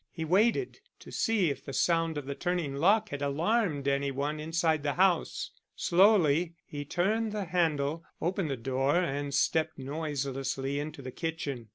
He 0.09 0.25
waited 0.25 0.79
to 0.97 1.11
see 1.11 1.51
if 1.51 1.63
the 1.63 1.73
sound 1.73 2.17
of 2.17 2.25
the 2.25 2.33
turning 2.33 2.73
lock 2.73 3.09
had 3.09 3.21
alarmed 3.21 3.87
any 3.87 4.09
one 4.09 4.39
inside 4.39 4.81
the 4.81 4.93
house. 4.95 5.51
Slowly 5.75 6.55
he 6.65 6.85
turned 6.85 7.33
the 7.33 7.45
handle, 7.45 8.03
opened 8.19 8.49
the 8.49 8.57
door 8.57 8.95
and 8.95 9.31
stepped 9.31 9.77
noiselessly 9.77 10.79
into 10.79 11.03
the 11.03 11.11
kitchen. 11.11 11.69